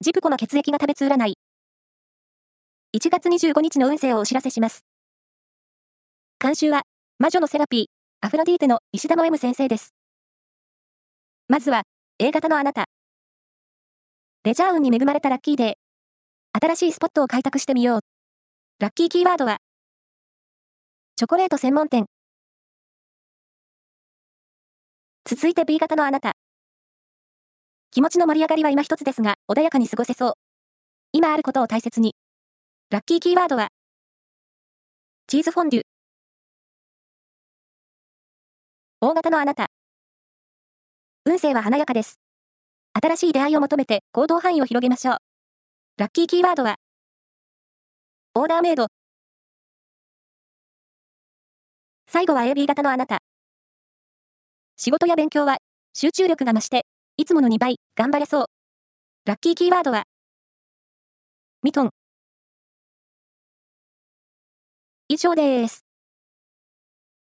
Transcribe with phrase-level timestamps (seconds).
[0.00, 1.34] ジプコの血液が食べつ占い。
[2.96, 4.84] 1月25日の運勢をお知らせします。
[6.38, 6.82] 監修は、
[7.18, 7.84] 魔女のセラピー、
[8.20, 9.92] アフロディーテの石田の M 先生です。
[11.48, 11.82] まずは、
[12.20, 12.84] A 型のあなた。
[14.44, 15.74] レジャー運に恵まれたラッキーデー。
[16.64, 18.00] 新しいスポットを開拓してみよう。
[18.78, 19.56] ラッキーキーワードは、
[21.16, 22.06] チョコレート専門店。
[25.24, 26.34] 続いて B 型のあなた。
[27.98, 30.32] 気持ちの盛り上がりは今一つですが、穏やかに過ごせそう。
[31.10, 32.14] 今あることを大切に。
[32.90, 33.70] ラッキーキーワードは、
[35.26, 35.82] チーズフォンデュ。
[39.00, 39.66] 大型のあなた。
[41.24, 42.20] 運勢は華やかです。
[42.92, 45.16] 新しい出会いを求めて行動範囲を広げましょう。
[45.96, 46.76] ラッキーキーワードは、
[48.36, 48.86] オーダーメイド。
[52.06, 53.18] 最後は AB 型のあなた。
[54.76, 55.58] 仕事や勉強は
[55.94, 56.86] 集中力が増して、
[57.20, 58.46] いつもの2倍頑張れそう。
[59.26, 60.04] ラッキーキーワードは、
[61.64, 61.90] ミトン。
[65.08, 65.87] 以上です。